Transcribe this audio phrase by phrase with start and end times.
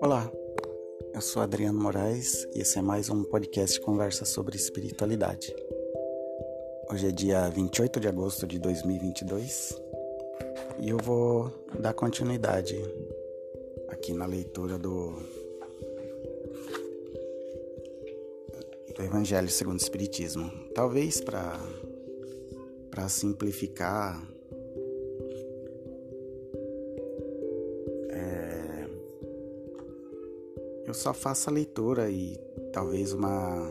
[0.00, 0.30] Olá,
[1.14, 5.54] eu sou Adriano Moraes e esse é mais um podcast de conversa sobre espiritualidade.
[6.90, 9.80] Hoje é dia 28 de agosto de 2022
[10.80, 12.76] e eu vou dar continuidade
[13.88, 15.12] aqui na leitura do,
[18.96, 20.50] do Evangelho segundo o Espiritismo.
[20.74, 21.60] Talvez para
[22.90, 24.20] para simplificar
[30.90, 32.36] eu só faço a leitura e
[32.72, 33.64] talvez uma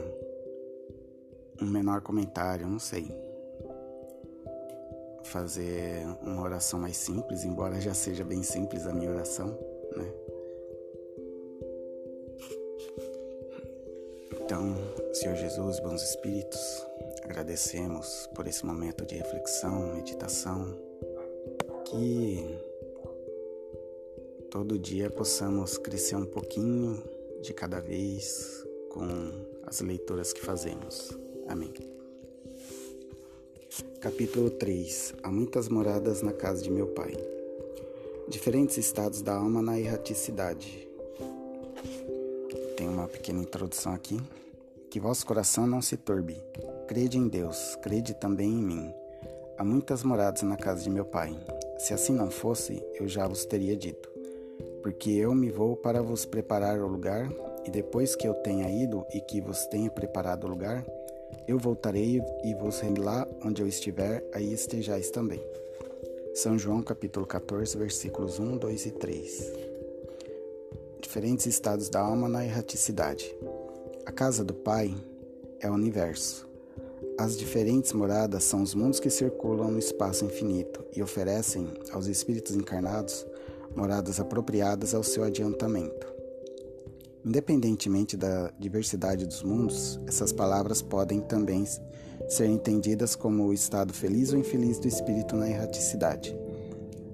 [1.62, 3.12] um menor comentário, não sei.
[5.26, 9.48] Fazer uma oração mais simples, embora já seja bem simples a minha oração,
[9.98, 10.14] né?
[14.42, 14.74] Então,
[15.14, 16.88] Senhor Jesus, bons espíritos,
[17.26, 20.74] agradecemos por esse momento de reflexão, meditação,
[21.84, 22.70] que
[24.50, 29.06] todo dia possamos crescer um pouquinho de cada vez com
[29.66, 31.18] as leituras que fazemos.
[31.48, 31.74] Amém.
[34.02, 37.14] Capítulo 3 Há muitas moradas na casa de meu pai.
[38.28, 40.88] Diferentes estados da alma na erraticidade.
[42.76, 44.20] Tem uma pequena introdução aqui.
[44.90, 46.36] Que vosso coração não se turbe.
[46.88, 48.94] Crede em Deus, crede também em mim.
[49.58, 51.36] Há muitas moradas na casa de meu pai.
[51.78, 54.19] Se assim não fosse, eu já vos teria dito.
[54.82, 57.30] Porque eu me vou para vos preparar o lugar,
[57.66, 60.86] e depois que eu tenha ido e que vos tenha preparado o lugar,
[61.48, 65.44] eu voltarei e vos rei lá onde eu estiver, aí estejais também.
[66.34, 69.54] São João capítulo 14, versículos 1, 2 e 3.
[71.02, 73.36] Diferentes estados da alma na erraticidade.
[74.06, 74.96] A casa do Pai
[75.60, 76.48] é o universo.
[77.18, 82.56] As diferentes moradas são os mundos que circulam no espaço infinito e oferecem aos espíritos
[82.56, 83.26] encarnados
[83.76, 86.08] moradas apropriadas ao seu adiantamento.
[87.26, 91.66] Independentemente da diversidade dos mundos, essas palavras podem também
[92.28, 96.36] ser entendidas como o estado feliz ou infeliz do espírito na erraticidade.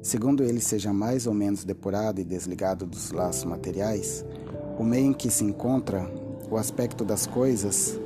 [0.01, 4.23] Segundo ele seja mais ou menos depurado e desligado dos laços materiais,
[4.77, 6.07] o meio em que se encontra
[6.49, 7.99] o aspecto das coisas,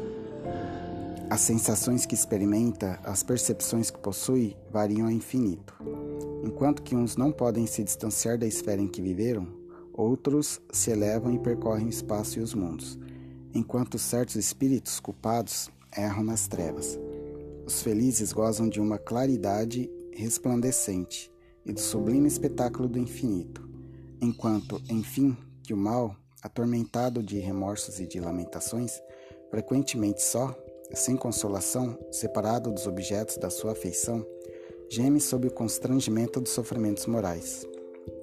[1.29, 5.73] as sensações que experimenta, as percepções que possui variam ao infinito.
[6.43, 9.47] Enquanto que uns não podem se distanciar da esfera em que viveram,
[9.93, 12.97] outros se elevam e percorrem o espaço e os mundos,
[13.53, 16.97] enquanto certos espíritos culpados erram nas trevas.
[17.65, 21.31] Os felizes gozam de uma claridade resplandecente
[21.65, 23.69] e do sublime espetáculo do infinito,
[24.21, 29.01] enquanto, enfim, que o mal atormentado de remorsos e de lamentações,
[29.51, 30.55] frequentemente só,
[30.93, 34.25] sem consolação, separado dos objetos da sua afeição,
[34.89, 37.65] geme sob o constrangimento dos sofrimentos morais.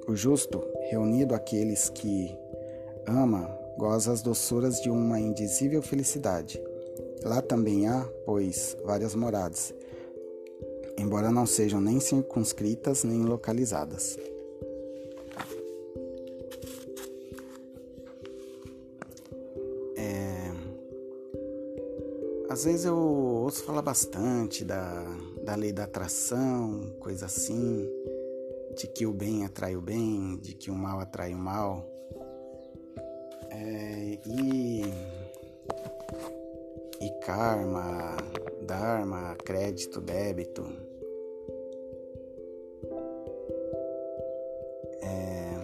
[0.09, 2.37] O justo, reunido àqueles que
[3.07, 6.61] ama, goza as doçuras de uma indizível felicidade.
[7.23, 9.73] Lá também há, pois, várias moradas,
[10.99, 14.19] embora não sejam nem circunscritas nem localizadas.
[22.57, 25.05] Às vezes eu ouço falar bastante da,
[25.47, 27.89] da lei da atração, coisa assim,
[28.77, 31.89] de que o bem atrai o bem, de que o mal atrai o mal.
[33.49, 34.83] É, e,
[37.01, 38.17] e karma,
[38.63, 40.67] dharma, crédito, débito.
[45.01, 45.55] É,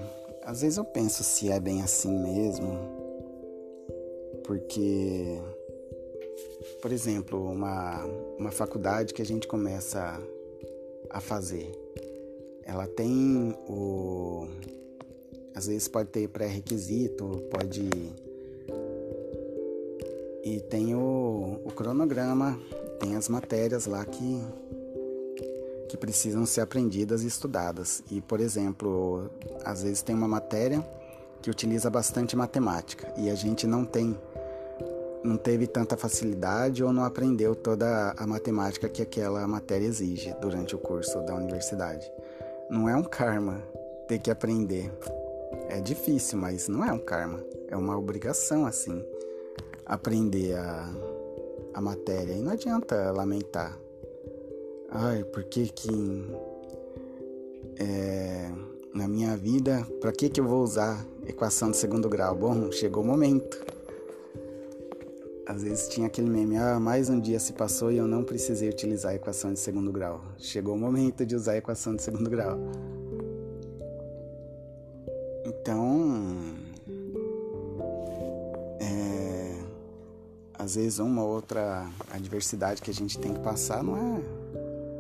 [0.44, 2.78] às vezes eu penso se é bem assim mesmo,
[4.44, 5.40] porque
[6.82, 8.04] por exemplo, uma,
[8.36, 10.20] uma faculdade que a gente começa
[11.08, 11.70] a fazer.
[12.64, 14.48] Ela tem o.
[15.54, 17.88] Às vezes pode ter pré-requisito, pode.
[20.42, 22.58] E tem o, o cronograma,
[22.98, 24.42] tem as matérias lá que,
[25.88, 28.02] que precisam ser aprendidas e estudadas.
[28.10, 29.30] E, por exemplo,
[29.64, 30.84] às vezes tem uma matéria
[31.40, 34.16] que utiliza bastante matemática e a gente não tem
[35.24, 40.74] não teve tanta facilidade ou não aprendeu toda a matemática que aquela matéria exige durante
[40.74, 42.10] o curso da universidade.
[42.68, 43.62] Não é um karma
[44.08, 44.92] ter que aprender.
[45.68, 47.44] É difícil, mas não é um karma.
[47.68, 49.04] É uma obrigação, assim,
[49.86, 50.90] aprender a,
[51.74, 52.32] a matéria.
[52.32, 53.78] E não adianta lamentar.
[54.90, 56.26] Ai, por que que
[57.78, 58.50] é,
[58.92, 62.34] na minha vida, para que que eu vou usar equação de segundo grau?
[62.34, 63.72] Bom, chegou o momento
[65.52, 68.70] Às vezes tinha aquele meme, ah, mais um dia se passou e eu não precisei
[68.70, 70.24] utilizar a equação de segundo grau.
[70.38, 72.58] Chegou o momento de usar a equação de segundo grau.
[75.44, 76.56] Então,
[78.80, 79.58] é,
[80.54, 84.22] às vezes uma ou outra adversidade que a gente tem que passar não é,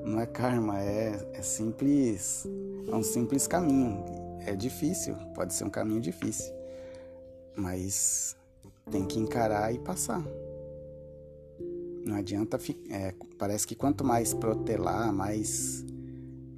[0.04, 2.46] não é karma, é, é simples,
[2.88, 4.04] é um simples caminho.
[4.44, 6.52] É difícil, pode ser um caminho difícil,
[7.56, 8.36] mas
[8.90, 10.22] tem que encarar e passar.
[12.04, 12.58] Não adianta,
[12.90, 15.84] é, parece que quanto mais protelar, mais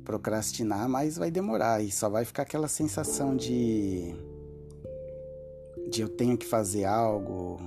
[0.04, 4.14] procrastinar, mais vai demorar e só vai ficar aquela sensação de
[5.88, 7.60] de eu tenho que fazer algo.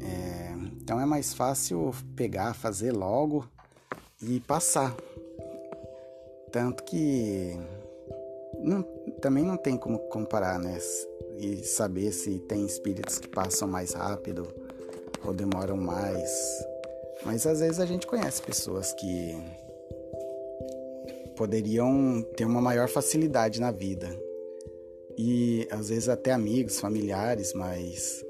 [0.00, 3.46] É, então é mais fácil pegar, fazer logo
[4.22, 4.94] e passar.
[6.52, 7.56] Tanto que
[8.60, 8.82] não,
[9.20, 10.78] também não tem como comparar, né?
[11.42, 14.46] E saber se tem espíritos que passam mais rápido
[15.24, 16.30] ou demoram mais.
[17.24, 19.36] Mas às vezes a gente conhece pessoas que
[21.36, 24.08] poderiam ter uma maior facilidade na vida.
[25.18, 28.24] E às vezes até amigos, familiares, mas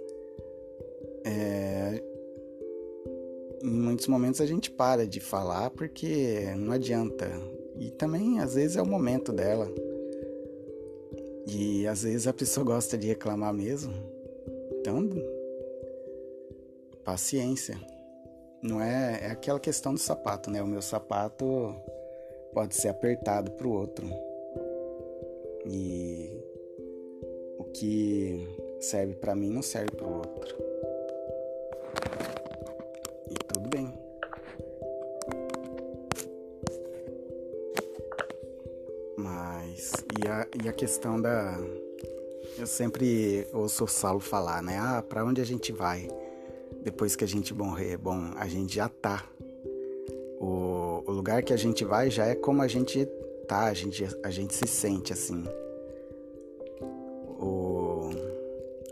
[1.25, 2.03] é,
[3.63, 7.31] em muitos momentos a gente para de falar porque não adianta.
[7.79, 9.71] E também às vezes é o momento dela.
[11.47, 13.93] E às vezes a pessoa gosta de reclamar mesmo.
[14.81, 15.09] Então,
[17.05, 17.77] paciência.
[18.63, 20.63] Não é, é aquela questão do sapato, né?
[20.63, 21.75] O meu sapato
[22.53, 24.07] pode ser apertado para o outro.
[25.67, 26.31] E
[27.59, 28.47] o que
[28.81, 30.72] serve para mim não serve para o outro.
[39.33, 39.93] Mas
[40.23, 41.59] e a, e a questão da
[42.59, 44.79] eu sempre ouço o Saulo falar, né?
[44.79, 46.07] Ah, para onde a gente vai
[46.83, 47.97] depois que a gente morrer?
[47.97, 49.25] Bom, a gente já tá.
[50.39, 53.07] O, o lugar que a gente vai já é como a gente
[53.49, 55.45] tá, a gente, a gente se sente assim.
[57.41, 58.11] O,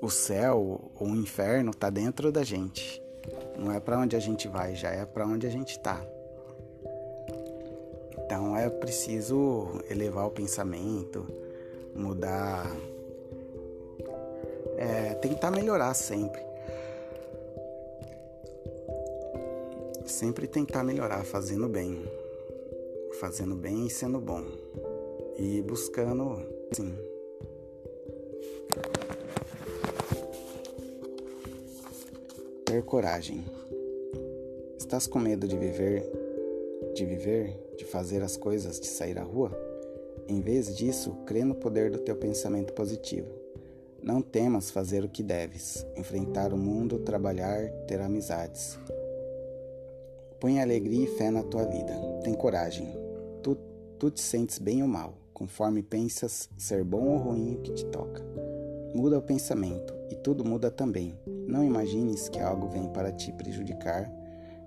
[0.00, 3.02] o céu, o inferno tá dentro da gente.
[3.58, 6.00] Não é para onde a gente vai, já é para onde a gente tá.
[8.30, 11.26] Então é preciso elevar o pensamento,
[11.92, 12.64] mudar,
[14.76, 16.40] é, tentar melhorar sempre.
[20.06, 22.04] Sempre tentar melhorar, fazendo bem.
[23.18, 24.44] Fazendo bem e sendo bom.
[25.36, 26.40] E buscando,
[26.72, 26.96] sim.
[32.64, 33.44] Ter coragem.
[34.78, 36.19] Estás com medo de viver,
[36.94, 39.50] de viver, de fazer as coisas, de sair à rua?
[40.28, 43.28] Em vez disso, crê no poder do teu pensamento positivo.
[44.02, 48.78] Não temas fazer o que deves, enfrentar o mundo, trabalhar, ter amizades.
[50.38, 51.92] Põe alegria e fé na tua vida.
[52.24, 52.88] Tem coragem.
[53.42, 53.54] Tu,
[53.98, 57.84] tu te sentes bem ou mal, conforme pensas ser bom ou ruim o que te
[57.86, 58.22] toca.
[58.94, 61.14] Muda o pensamento e tudo muda também.
[61.46, 64.10] Não imagines que algo vem para te prejudicar,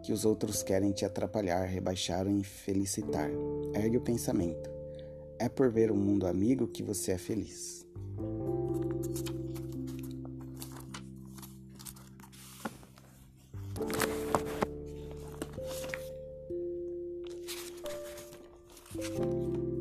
[0.04, 3.30] que os outros querem te atrapalhar, rebaixar ou infelicitar.
[3.74, 4.70] Ergue o pensamento.
[5.40, 7.88] É por ver o um mundo amigo que você é feliz.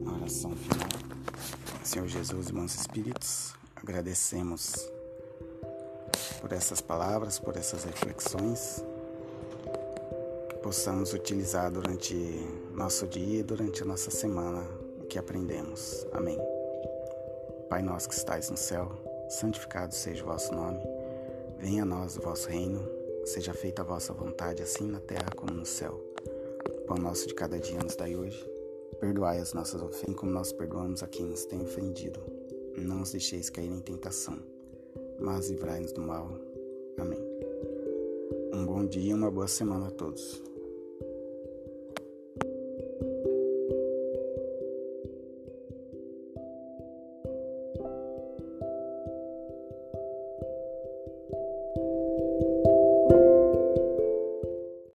[0.07, 0.89] Oração final.
[1.82, 4.89] Senhor Jesus, irmãos espíritos, agradecemos
[6.41, 8.82] por essas palavras, por essas reflexões.
[10.63, 12.15] Possamos utilizar durante
[12.75, 14.67] nosso dia e durante a nossa semana
[15.01, 16.07] o que aprendemos.
[16.13, 16.39] Amém.
[17.69, 18.91] Pai nosso que estais no céu,
[19.29, 20.81] santificado seja o vosso nome.
[21.59, 22.89] Venha a nós o vosso reino.
[23.25, 26.01] Seja feita a vossa vontade, assim na terra como no céu.
[26.67, 28.53] O pão nosso de cada dia nos dai hoje
[29.03, 32.21] Perdoai as nossas ofensas, como nós perdoamos a quem nos tem ofendido.
[32.77, 34.39] Não nos deixeis cair em tentação,
[35.19, 36.31] mas livrai-nos do mal.
[36.97, 37.19] Amém.
[38.55, 40.41] Um bom dia e uma boa semana a todos.